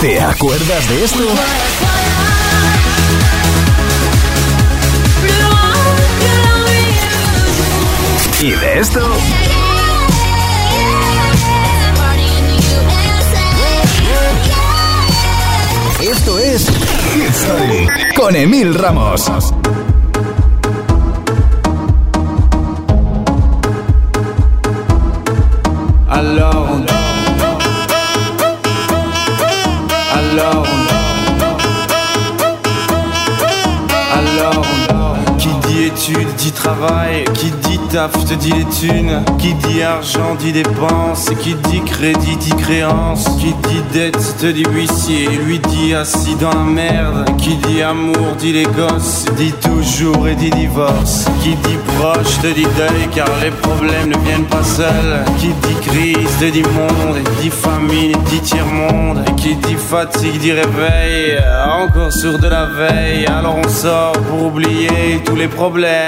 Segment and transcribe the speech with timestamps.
[0.00, 1.24] ¿Te acuerdas de esto?
[8.40, 9.00] ¿Y de esto?
[16.00, 16.66] Esto es
[18.16, 19.28] con Emil Ramos.
[36.18, 41.30] Études dit travail, qui dit taf te dit les thunes, qui dit argent dit dépenses,
[41.40, 46.50] qui dit crédit dit créance, qui dit dette te dit huissier, lui dit assis dans
[46.50, 51.78] la merde, qui dit amour dit les gosses, dit toujours et dit divorce, qui dit
[51.98, 53.08] proche te dit deuil.
[53.14, 58.16] Car les problèmes ne viennent pas seuls, qui dit crise te dit monde, dit famine
[58.30, 61.38] dit tiers-monde, qui dit fatigue dit réveil,
[61.82, 66.07] encore sur de la veille, alors on sort pour oublier tous les problèmes,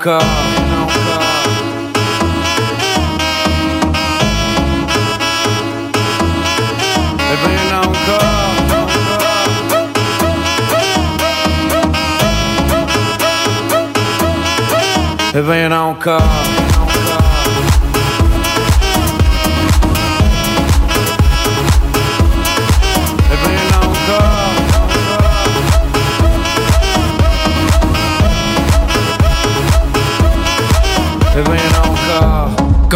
[0.00, 0.18] nunca.
[15.46, 16.18] Venha não cá.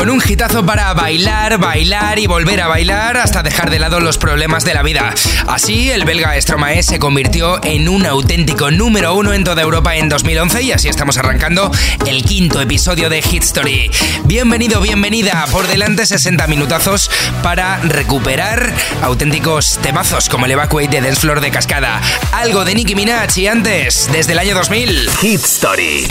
[0.04, 4.18] Con un hitazo para bailar, bailar y volver a bailar hasta dejar de lado los
[4.18, 5.14] problemas de la vida.
[5.46, 10.10] Así, el belga Stromae se convirtió en un auténtico número uno en toda Europa en
[10.10, 11.70] 2011 y así estamos arrancando
[12.06, 13.90] el quinto episodio de Hit Story.
[14.24, 15.46] Bienvenido, bienvenida.
[15.50, 17.10] Por delante 60 minutazos
[17.42, 22.02] para recuperar auténticos temazos como el Evacuate de Dance Floor de Cascada.
[22.32, 26.08] Algo de Nicki Minaj y antes, desde el año 2000, Hit Story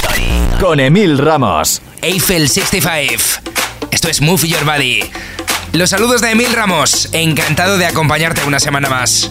[0.60, 1.84] con Emil Ramos.
[2.02, 3.43] Eiffel 65.
[4.10, 5.00] Es Move Your Body.
[5.72, 7.10] Los saludos de Emil Ramos.
[7.14, 9.30] Encantado de acompañarte una semana más.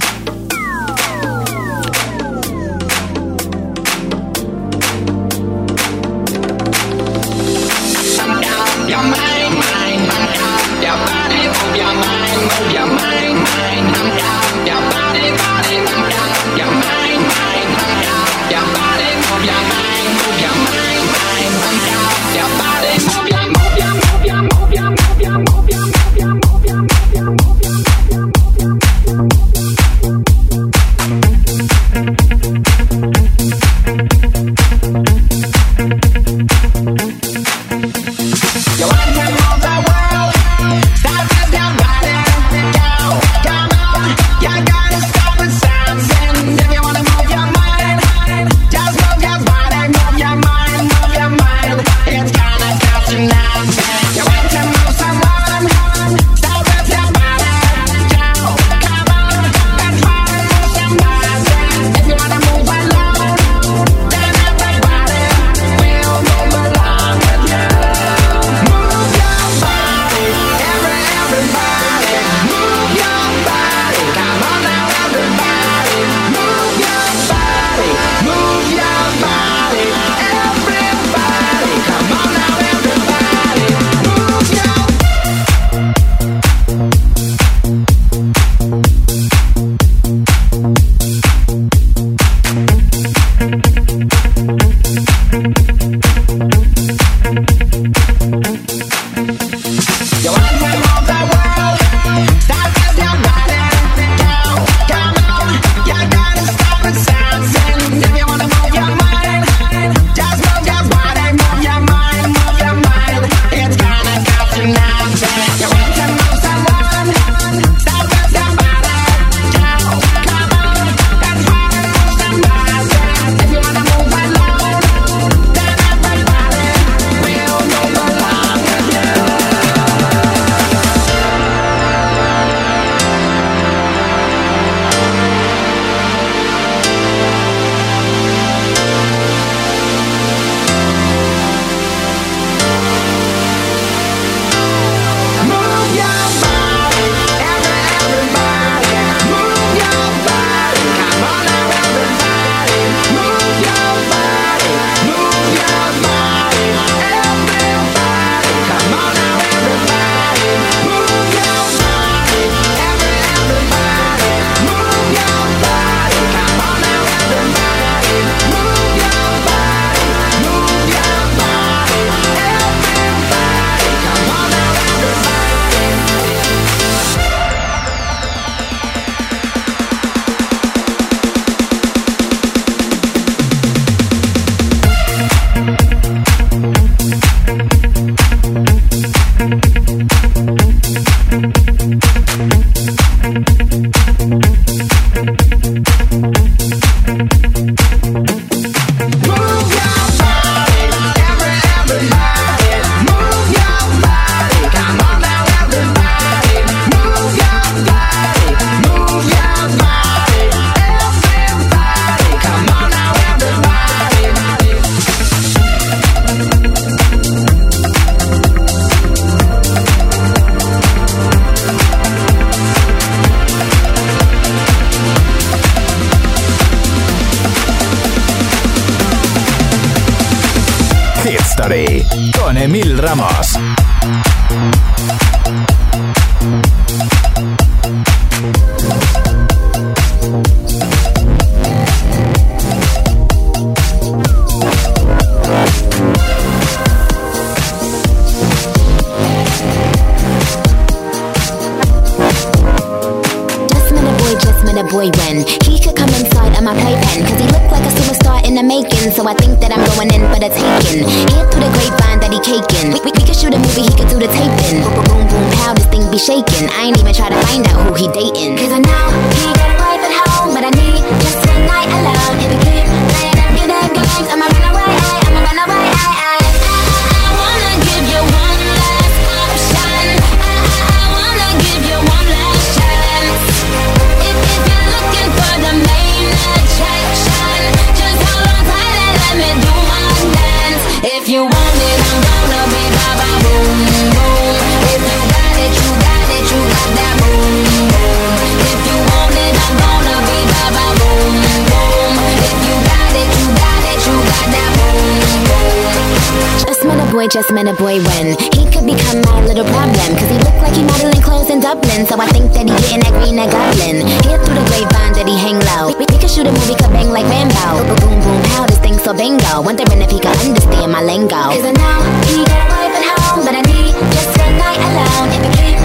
[309.52, 310.16] little problem.
[310.16, 312.08] Cause he look like he modeling clothes in Dublin.
[312.08, 314.00] So I think that he getting that green that goblin.
[314.24, 315.92] Hit through the grapevine that he hang low.
[315.92, 317.84] We, we could shoot a movie, could bang like Rambo.
[317.84, 319.60] Boom, boom, boom, pow, this thing so bingo.
[319.60, 321.52] Wondering if he could understand my lingo.
[321.52, 324.80] Cause I know he got a wife at home, but I need just a night
[324.80, 325.28] alone.
[325.36, 325.81] If you keep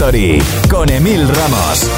[0.00, 1.90] Story con Emyl Ramos.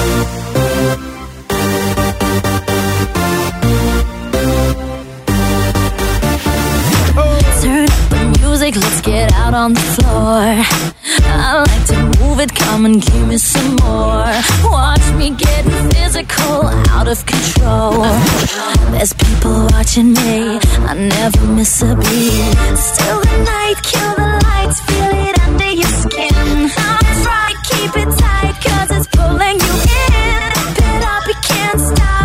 [7.63, 10.65] Turn up the music, let's get out on the floor.
[11.27, 14.27] I like to move it, come and give me some more.
[14.65, 15.63] Watch me get
[15.95, 18.03] physical, out of control.
[18.91, 20.59] There's people watching me,
[20.91, 22.77] I never miss a beat.
[22.77, 24.22] Still the night, kill
[31.43, 32.22] can't stop.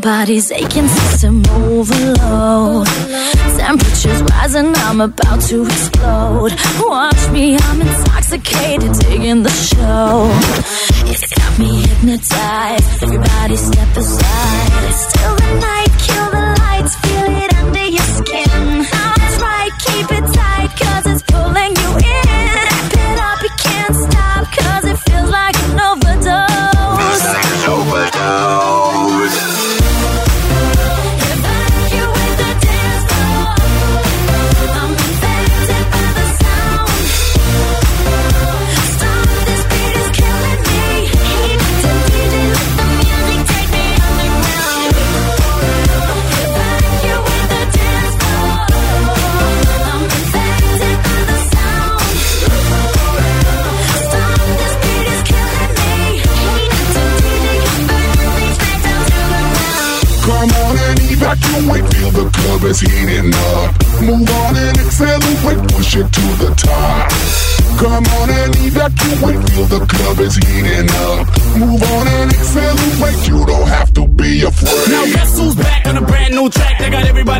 [0.00, 2.86] body's aching, system overload.
[3.58, 6.52] Temperatures rising, I'm about to explode.
[6.80, 10.30] Watch me, I'm intoxicated, digging the show.
[11.10, 13.02] It's got me hypnotized.
[13.02, 14.94] Everybody step aside.
[14.94, 18.86] Still the night, kill the lights, feel it under your skin.
[18.90, 22.46] That's right, keep it tight, cause it's pulling you in.
[22.56, 26.98] Wrap it up, you can't stop, cause it feels like an overdose.
[26.98, 28.69] Feels like an overdose.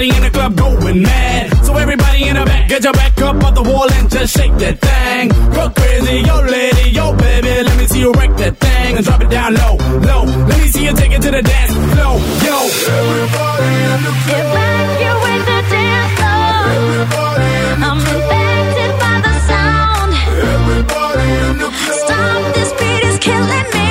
[0.01, 1.65] Everybody in the club going mad.
[1.65, 4.57] So everybody in the back, get your back up on the wall and just shake
[4.57, 5.29] that thing.
[5.53, 9.21] Go crazy, yo lady, yo baby, let me see you wreck that thing and drop
[9.21, 10.25] it down low, low.
[10.25, 12.17] Let me see you take it to the dance floor,
[12.47, 12.57] yo.
[12.97, 14.41] Everybody in the club.
[14.41, 16.55] Evacuate the dance floor.
[16.81, 20.11] Everybody in the I'm infected by the sound.
[20.57, 22.01] Everybody in the club.
[22.01, 23.89] Stop, this beat is killing me.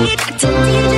[0.00, 0.91] Heat to DJ,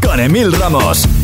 [0.00, 1.17] Con Emil Ramos.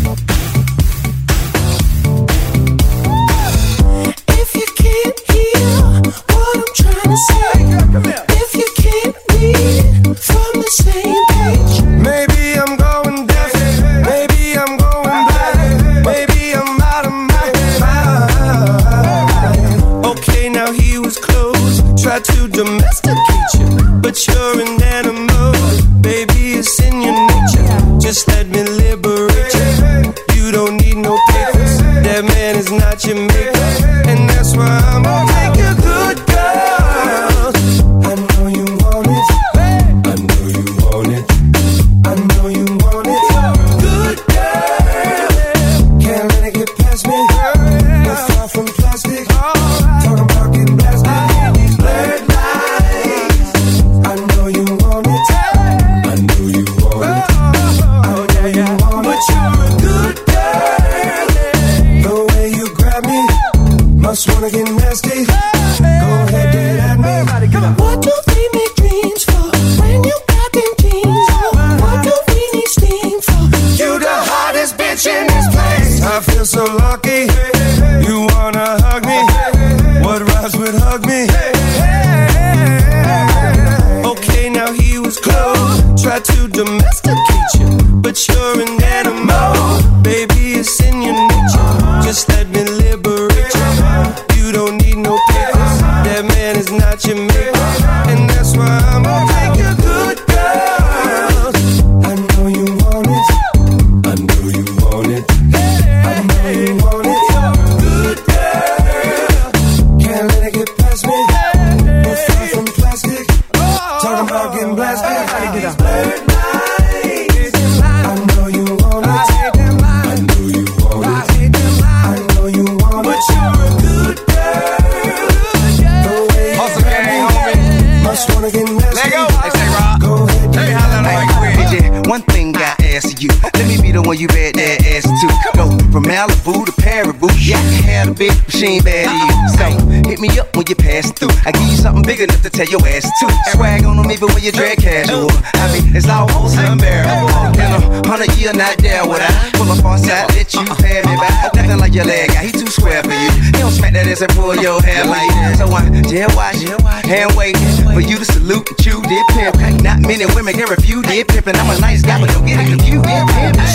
[138.65, 139.51] She ain't.
[139.55, 139.67] So
[140.09, 141.33] hit me up when you pass through.
[141.45, 143.27] I give you something big enough to tell your ass to.
[143.53, 145.29] Swag on them even when you drag casual.
[145.55, 147.29] I mean, it's almost unbearable.
[147.61, 151.03] In a hundred year, not there would I pull up on side, let you pay
[151.05, 151.55] me back.
[151.55, 153.31] Nothing like your leg guy, he too square for you.
[153.53, 155.59] He don't smack that ass and pull your hair like that.
[155.59, 156.61] So I jail watch,
[157.05, 157.57] hand wait
[157.93, 159.83] for you to salute that you did pimp.
[159.83, 162.61] Not many women can refuse did pimp, and I'm a nice guy, but don't get
[162.61, 163.05] it confused.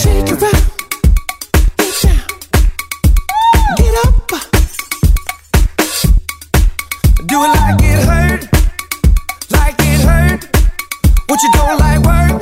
[0.02, 0.79] Shake it out,
[7.30, 8.42] Do it like it hurt,
[9.52, 10.42] like it hurt.
[11.28, 12.42] What you don't like work?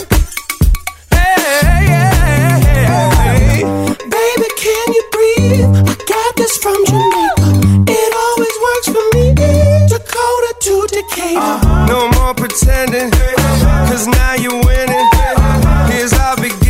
[1.12, 2.04] Hey.
[4.16, 5.66] Baby, can you breathe?
[5.76, 6.78] I got this from.
[7.86, 9.26] It always works for me.
[9.90, 11.38] Dakota to Decatur.
[11.38, 11.86] Uh-huh.
[11.88, 15.10] No more pretending, cause now you're winning.
[15.92, 16.67] Here's our beginning.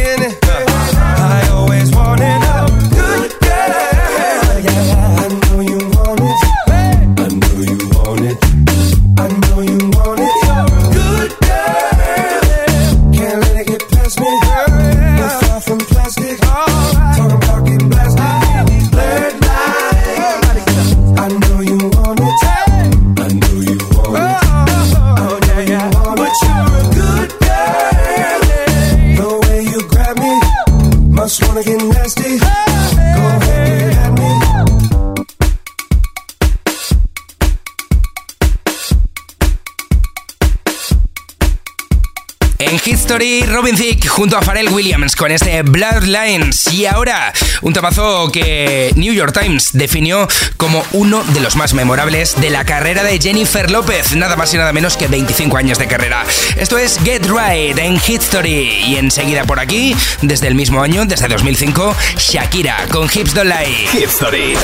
[42.60, 46.68] Story, Robin Thicke junto a Pharrell Williams con este Bloodlines.
[46.74, 52.40] Y ahora, un tapazo que New York Times definió como uno de los más memorables
[52.42, 54.16] de la carrera de Jennifer López.
[54.16, 56.26] Nada más y nada menos que 25 años de carrera.
[56.56, 58.84] Esto es Get Right en Hit Story.
[58.88, 63.88] Y enseguida por aquí, desde el mismo año, desde 2005, Shakira con Hips Don't Lie.
[63.92, 64.56] Hit Story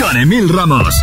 [0.00, 0.94] con Emil Ramos.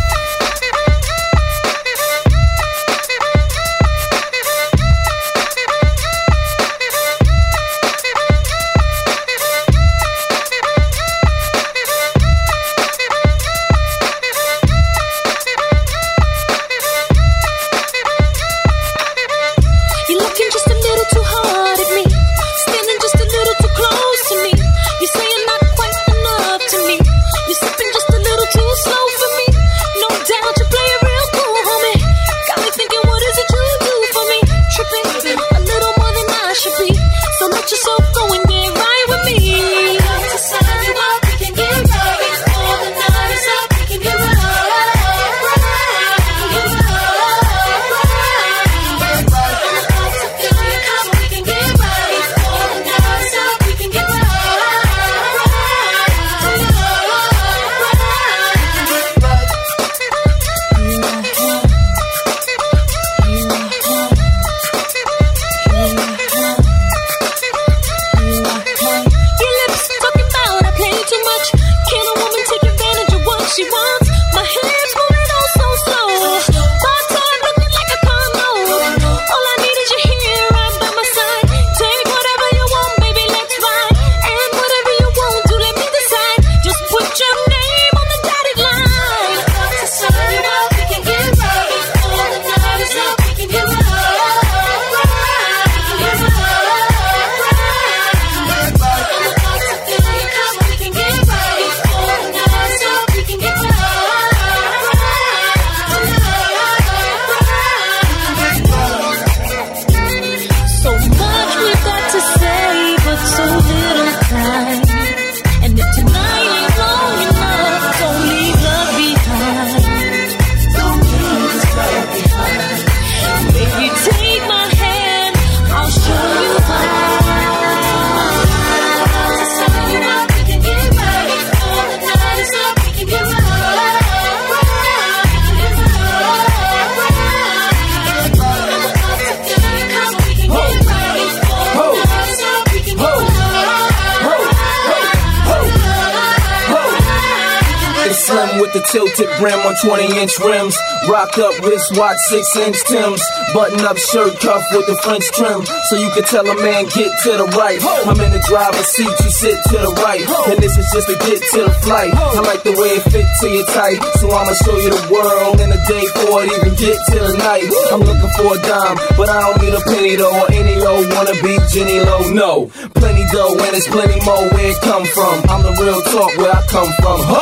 [149.72, 150.76] On 20 inch rims.
[151.08, 153.22] Rock up wristwatch, 6 inch Tims.
[153.54, 155.64] Button up shirt cuff with the French trim.
[155.88, 157.80] So you can tell a man, get to the right.
[158.06, 160.24] I'm in the driver's seat, you sit to the right.
[160.48, 162.12] And this is just a get to the flight.
[162.14, 164.00] I like the way it fit to your tight.
[164.20, 167.34] So I'ma show you the world in a day before it even get to the
[167.40, 167.68] night.
[167.92, 170.32] I'm looking for a dime, but I don't need a penny though.
[170.32, 172.24] Or any old wanna be Jenny Low.
[172.32, 172.52] No,
[172.96, 175.34] plenty dough and it's plenty more where it come from.
[175.48, 177.18] I'm the real talk where I come from.
[177.20, 177.41] Ho!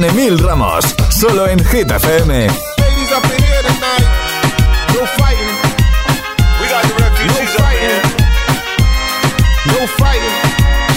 [0.00, 2.32] Con Emyl Ramos, solo en Hit FM.
[2.32, 4.06] Ladies up in here tonight,
[4.94, 5.54] no fighting.
[6.58, 7.54] We got the refugees
[9.66, 10.40] no fighting.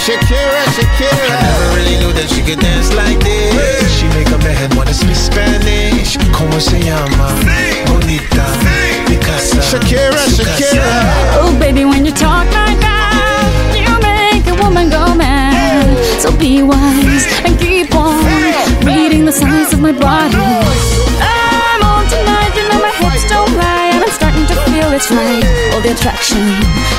[0.05, 1.11] Shakira, Shakira.
[1.11, 3.91] I never really knew that she could dance like this.
[3.91, 6.17] She make up her head wanna speak Spanish.
[6.31, 7.27] Como se llama?
[7.87, 8.45] Bonita.
[9.05, 9.61] Picasa.
[9.61, 11.41] Shakira, Shakira.
[11.41, 15.91] Oh, baby, when you talk like that, you make a woman go mad.
[16.21, 17.02] So be wise
[19.83, 20.39] my body.
[21.19, 25.11] I'm on tonight, you know my hips don't lie, and I'm starting to feel it's
[25.11, 25.43] right.
[25.75, 26.39] All the attraction,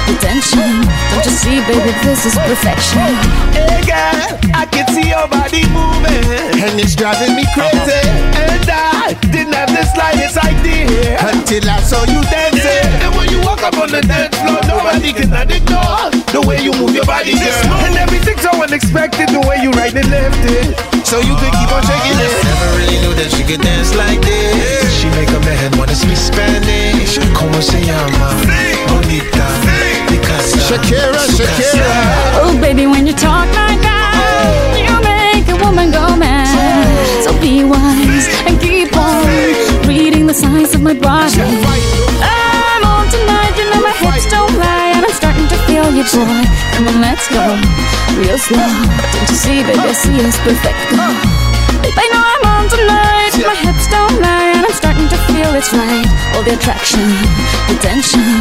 [0.04, 0.84] the tension.
[1.08, 3.08] Don't you see, baby, this is perfection.
[3.56, 6.26] Hey girl, I can see your body moving,
[6.58, 7.78] and it's driving me crazy.
[7.78, 8.42] Uh-huh.
[8.42, 11.20] And I didn't have the slightest is idea.
[11.22, 12.90] Until I saw you dancing.
[13.04, 16.72] And when you walk up on the dance floor, nobody can ignore the way you
[16.74, 17.86] move your body, girl.
[17.86, 20.74] And everything's so unexpected, the way you right and left it.
[21.06, 22.32] So you could keep on shaking it.
[22.42, 24.90] Never really knew that she could dance like this.
[24.98, 27.20] She make a man wanna speak Spanish.
[27.36, 28.34] Como se llama?
[28.90, 29.46] Bonita.
[30.08, 30.58] Picasa.
[30.66, 31.92] Shakira, Shakira.
[32.42, 33.93] Oh, baby, when you talk like that, you make a
[35.74, 36.46] woman go mad.
[37.24, 39.26] So be wise and keep on
[39.90, 41.42] reading the signs of my body.
[41.42, 46.06] I'm on tonight, you know my hips don't lie, and I'm starting to feel you,
[46.14, 46.42] boy.
[46.74, 47.42] Come on, let's go
[48.22, 48.70] real slow.
[49.18, 50.78] Don't you see, baby, I see it's perfect.
[51.82, 53.34] Babe, I know I'm on tonight.
[53.42, 56.06] My hips don't lie, and I'm starting to feel it's right.
[56.36, 57.02] All the attraction,
[57.66, 58.33] the tension.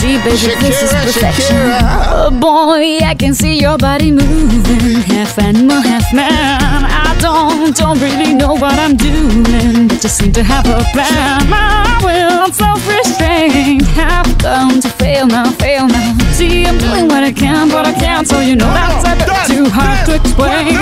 [0.00, 1.56] Don't you see, baby, this is perfection.
[1.56, 1.80] Shakira.
[2.08, 6.84] Oh boy, I can see your body moving, half animal, half man.
[6.86, 11.50] I don't, don't really know what I'm doing, but just seem to have a plan.
[11.50, 16.16] My will, I'm self-restraint, have come to fail now, fail now.
[16.32, 19.54] See, I'm doing what I can, but I can't, so you know that's a bit
[19.54, 20.76] too hard to explain.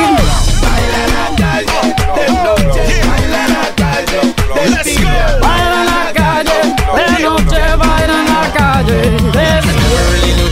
[4.71, 5.48] Let's go.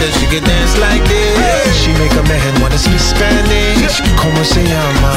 [0.07, 1.75] That she could dance like this.
[1.83, 3.99] She make a man wanna speak Spanish.
[4.15, 5.11] Como se llama?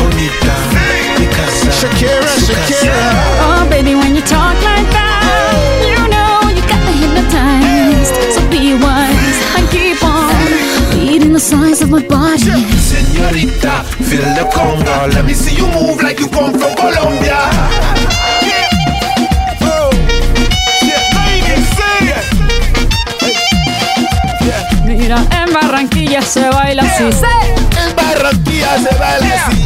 [0.00, 0.56] Bonita.
[1.20, 1.68] Picasa.
[1.68, 2.96] Shakira, Shakira.
[3.44, 8.16] Oh, baby, when you talk like that, you know you got me hypnotized.
[8.32, 10.32] So be wise and keep on
[10.96, 12.64] reading the signs of my body.
[12.80, 15.12] Señorita, feel the conga.
[15.12, 16.71] Let me see you move like you come from
[25.82, 27.02] Barranquilla se baila así.
[27.02, 29.64] En Barranquilla se baila así.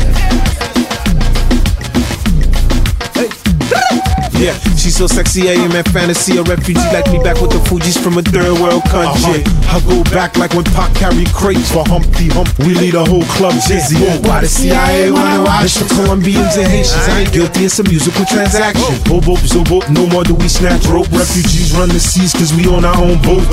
[4.33, 6.39] Yeah, she's so sexy, I am in fantasy.
[6.39, 9.45] A refugee like me back with the Fugees from a third world country.
[9.45, 9.77] Uh-huh.
[9.77, 12.49] I go back like when Pac carried crates for Humpty Hump.
[12.61, 13.97] We lead a whole club dizzy.
[14.25, 17.09] Why the CIA wanna watch the Colombians and Haitians?
[17.09, 18.97] I ain't guilty, it's a musical transaction.
[19.05, 21.13] Bobo, zobo, no more do we snatch rope.
[21.13, 23.45] Refugees run the seas cause we on our own boat.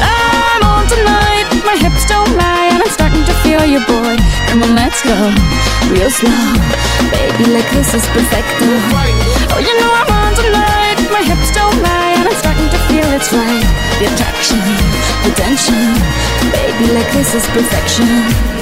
[0.00, 1.25] I'm on tonight,
[1.66, 4.14] my hips don't lie, and I'm starting to feel you, boy.
[4.46, 5.18] Come on, let's go
[5.90, 6.46] real slow,
[7.10, 7.50] baby.
[7.50, 8.46] Like this is perfect.
[9.50, 13.08] Oh, you know I'm on tonight, my hips don't lie, and I'm starting to feel
[13.18, 13.66] it's right.
[13.98, 14.62] The attraction,
[15.26, 15.82] the tension,
[16.54, 16.86] baby.
[16.94, 18.55] Like this is perfection.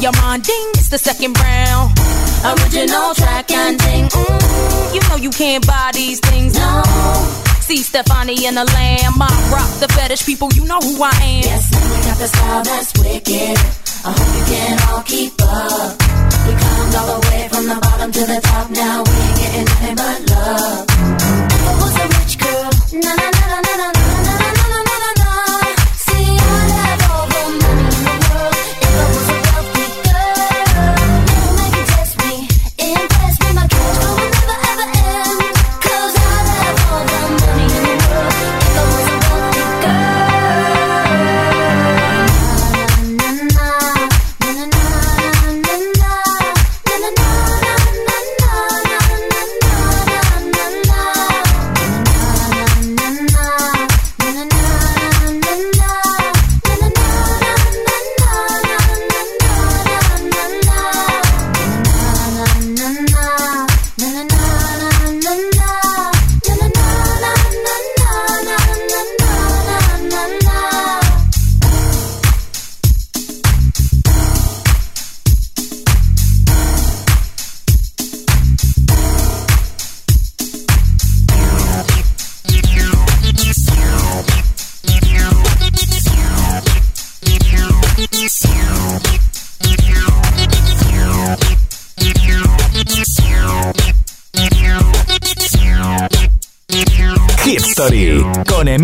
[0.00, 1.98] your mind, ding, it's the second round.
[2.44, 6.82] Original track and ding, mm, you know you can't buy these things, no.
[7.60, 11.42] See Stefani in the lamb, I rock the fetish people, you know who I am.
[11.42, 13.58] Yes, now we got the style that's wicked.
[14.04, 15.90] I hope you can all keep up.
[16.46, 19.64] We climbed all the way from the bottom to the top, now we ain't getting
[19.64, 20.86] nothing but love.
[20.88, 22.70] I was a rich girl,
[23.02, 23.47] na na na.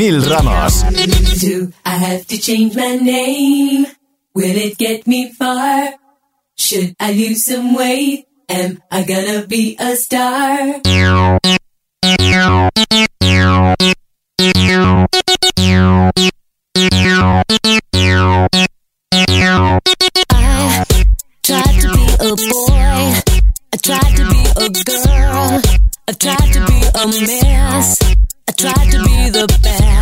[0.04, 0.82] Emyl Ramos.
[1.40, 3.86] Do I have to change my name?
[4.34, 5.94] Will it get me far?
[6.58, 8.26] Should I lose some weight?
[8.50, 10.82] Am I gonna be a star?
[10.84, 11.56] I
[21.42, 23.24] tried to be a boy.
[23.72, 25.62] I tried to be a girl.
[26.06, 28.14] I tried to be a mess.
[28.46, 29.93] I tried to be the best.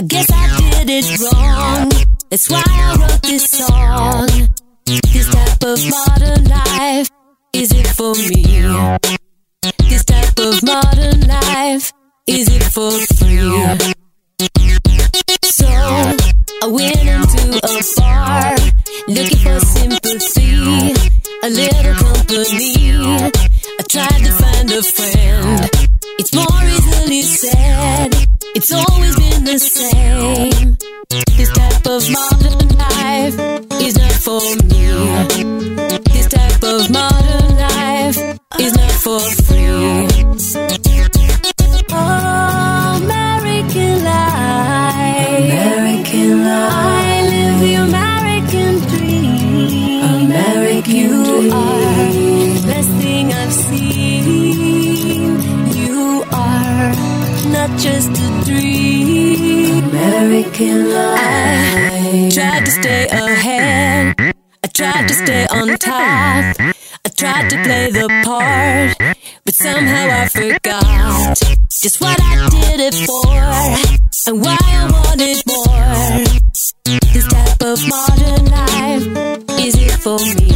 [0.00, 1.90] I guess I did it wrong.
[2.30, 4.48] That's why I wrote this song.
[4.86, 7.10] This type of modern life,
[7.52, 8.96] is it for me?
[9.90, 11.92] This type of modern life,
[12.26, 13.50] is it for free?
[15.44, 18.56] So I went into a bar
[19.06, 20.94] looking for sympathy,
[21.42, 23.49] a little company.
[23.90, 25.68] Tried to find a friend.
[26.20, 28.14] It's more easily said.
[28.54, 30.76] It's always been the same.
[31.36, 33.34] This type of modern life
[33.82, 34.86] is not for me.
[36.12, 40.79] This type of modern life is not for free.
[57.80, 59.84] Just a dream.
[59.84, 61.18] American life.
[61.18, 64.14] I tried to stay ahead.
[64.62, 66.56] I tried to stay on top.
[66.58, 71.38] I tried to play the part, but somehow I forgot
[71.82, 73.28] just what I did it for
[74.28, 76.24] and why I wanted more.
[77.12, 79.06] This type of modern life,
[79.58, 80.50] is it for me?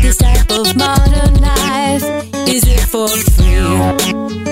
[0.00, 2.04] This type of modern life,
[2.48, 4.43] is it for free?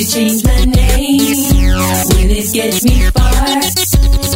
[0.00, 1.18] Do I have to change my name?
[2.08, 3.60] Will it get me far?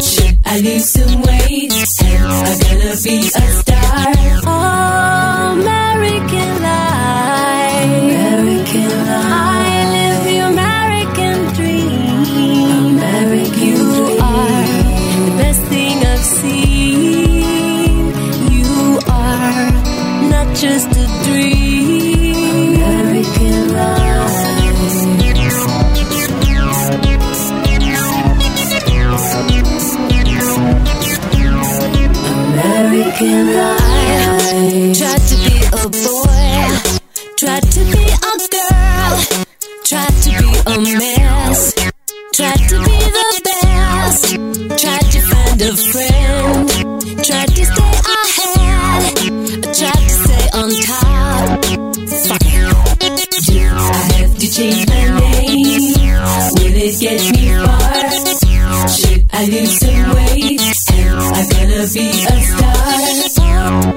[0.03, 1.73] Should I lose some weight?
[2.05, 4.05] Am I gonna be a star?
[4.47, 8.03] Oh, American life.
[8.03, 9.33] American life.
[9.33, 12.29] I live the American dream.
[12.97, 13.81] American you
[14.21, 14.67] are
[15.25, 18.13] the best thing I've seen.
[18.53, 19.71] You are
[20.29, 21.24] not just a
[33.25, 34.99] American life.
[34.99, 36.69] Tried to be a boy,
[37.37, 39.15] tried to be a girl,
[39.85, 41.61] tried to be a mess,
[42.35, 44.25] tried to be the best,
[44.81, 46.69] tried to find a friend,
[47.25, 49.03] tried to stay ahead,
[49.75, 51.65] tried to stay on top.
[52.29, 52.61] Fuck it.
[53.57, 55.63] I have to change my name?
[56.55, 58.89] Will it get me far?
[58.89, 60.61] Should I lose some weight?
[60.93, 62.64] Am I gonna be a star?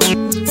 [0.07, 0.46] Fuck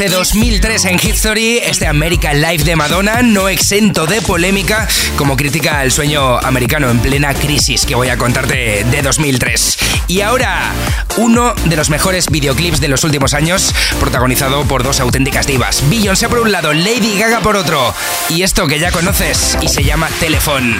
[0.00, 5.82] desde 2003 en History, este American Life de Madonna, no exento de polémica, como critica
[5.82, 9.76] el sueño americano en plena crisis que voy a contarte de 2003.
[10.06, 10.72] Y ahora,
[11.18, 15.82] uno de los mejores videoclips de los últimos años, protagonizado por dos auténticas divas.
[15.90, 17.94] Beyoncé por un lado, Lady Gaga por otro.
[18.30, 20.78] Y esto que ya conoces y se llama Telephone.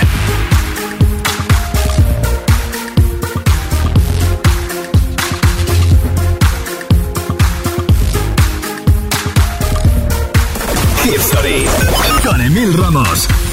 [12.60, 13.49] Con Emyl Ramos.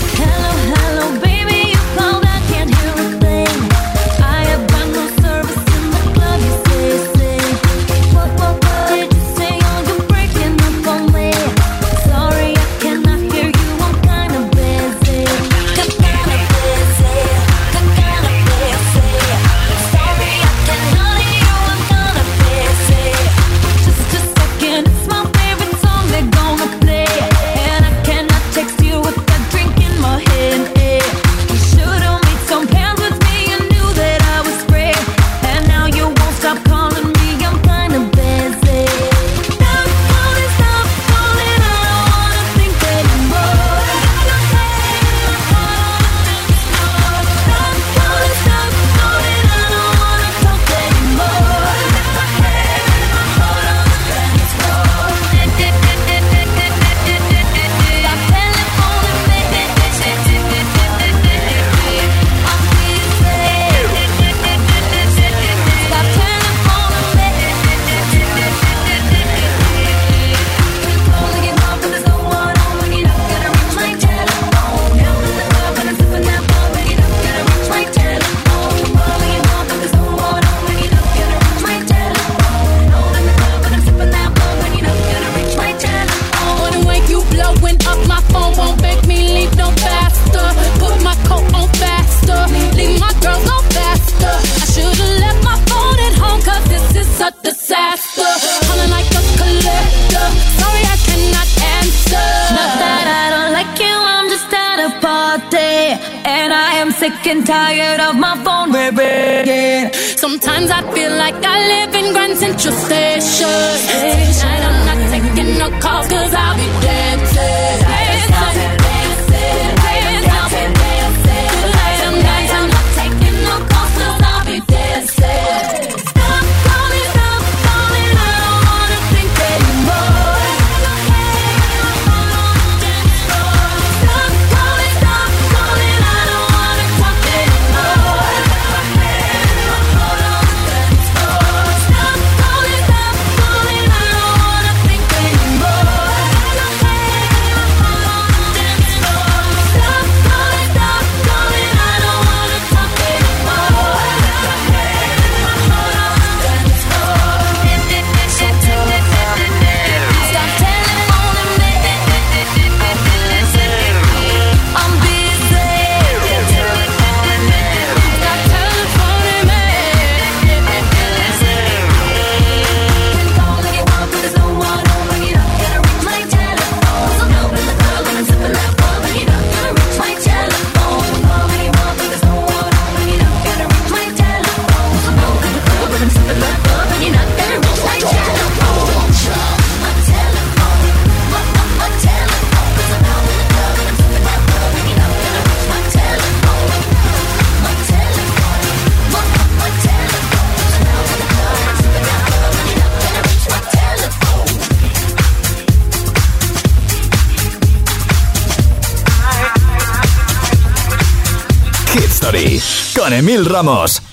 [213.28, 214.07] Emil Ramos.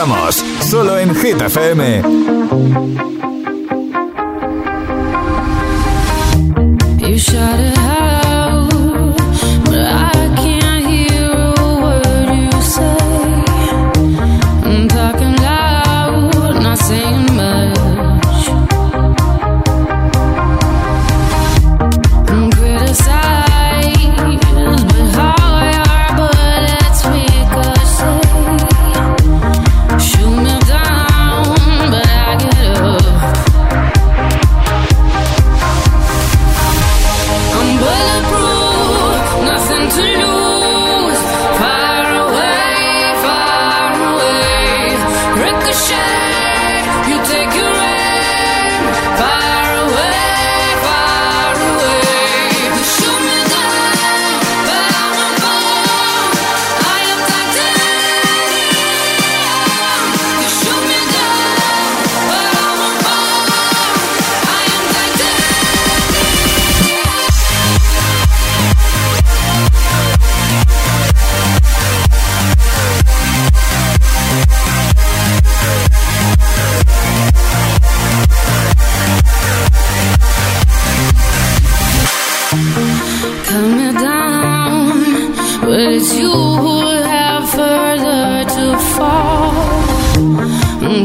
[0.00, 3.19] Ramos, solo en Hit FM.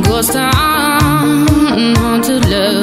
[0.01, 2.74] ghost town, haunted love.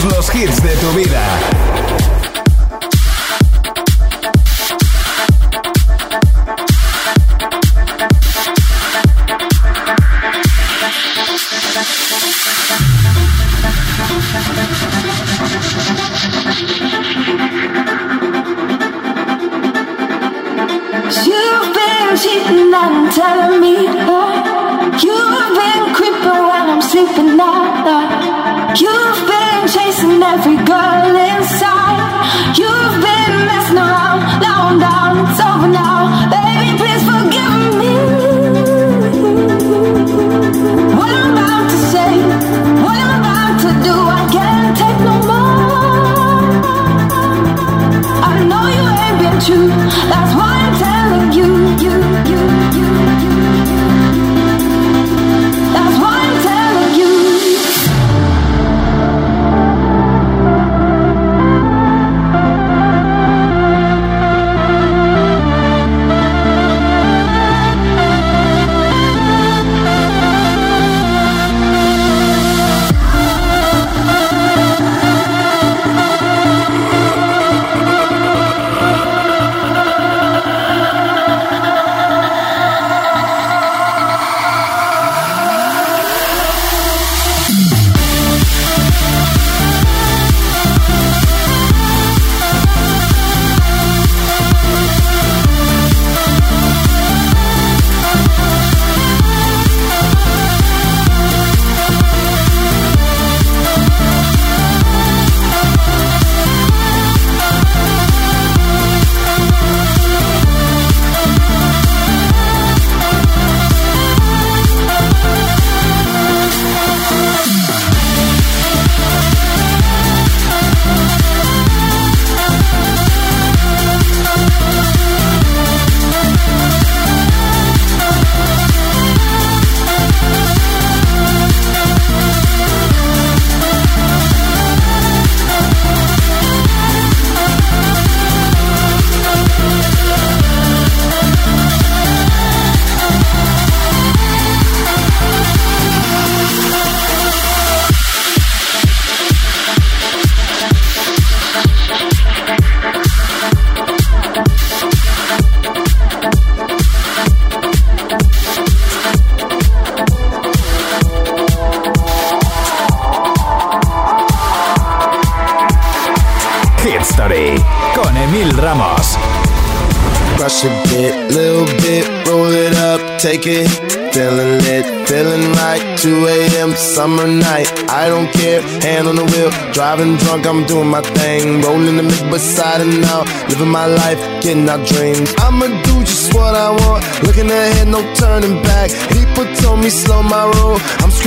[0.00, 1.71] los hits de tu vida.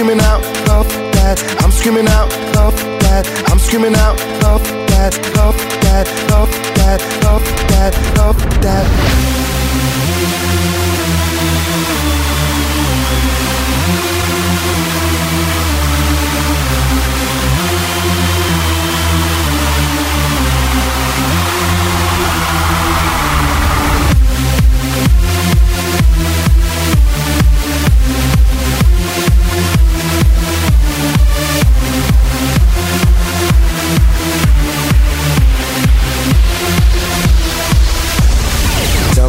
[0.05, 1.63] Screaming out, fuck that.
[1.63, 3.25] I'm screaming out, fuck that.
[3.49, 9.44] I'm screaming out, fuck that, fuck that, fuck that, fuck that, fuck that.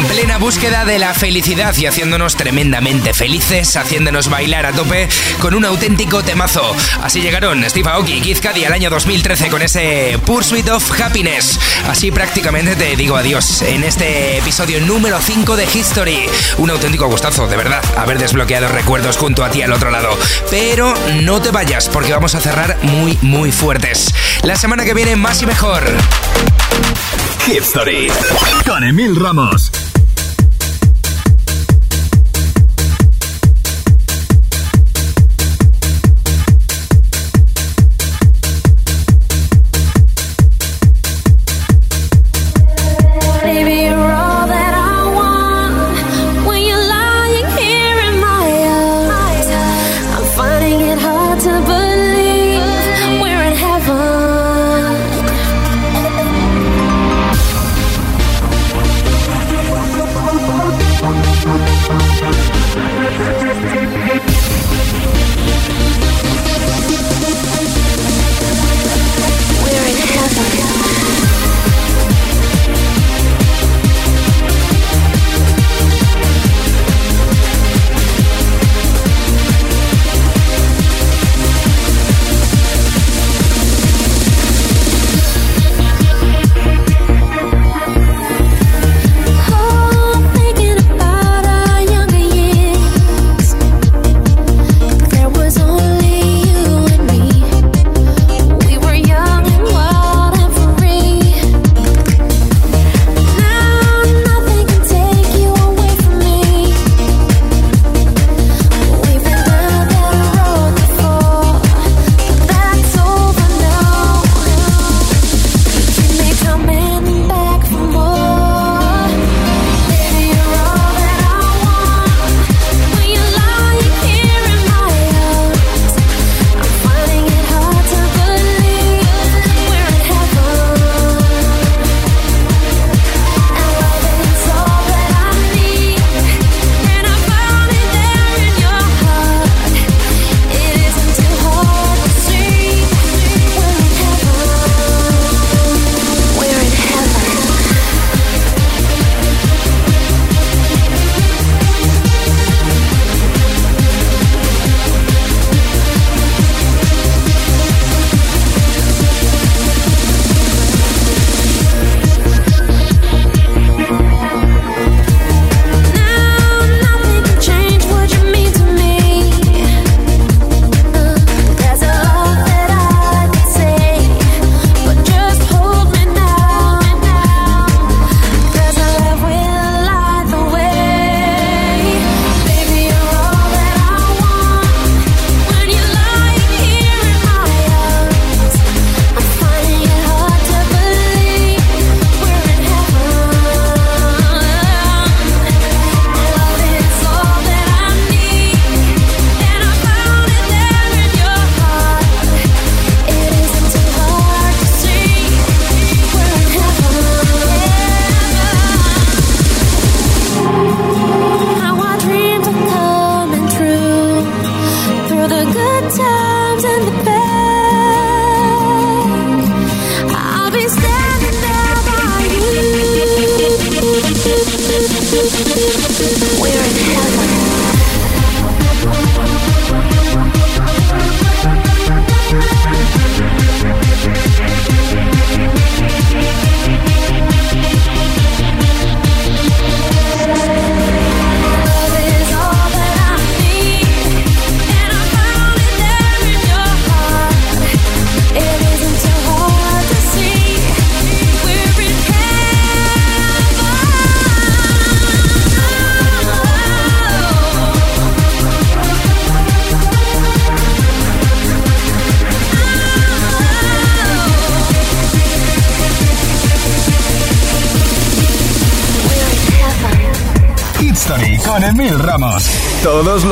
[0.00, 5.54] En plena búsqueda de la felicidad y haciéndonos tremendamente felices, haciéndonos bailar a tope con
[5.54, 6.74] un auténtico temazo.
[7.02, 11.60] Así llegaron Steve Aoki y Kid Cudi al año 2013 con ese Pursuit of Happiness.
[11.86, 16.30] Así prácticamente te digo adiós en este episodio número 5 de History.
[16.56, 20.18] Un auténtico gustazo, de verdad, haber desbloqueado recuerdos junto a ti al otro lado.
[20.50, 24.14] Pero no te vayas porque vamos a cerrar muy, muy fuertes.
[24.44, 25.84] La semana que viene más y mejor.
[27.46, 28.10] History
[28.64, 29.70] con Emil Ramos.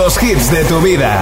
[0.09, 1.18] Los hits de tu vida.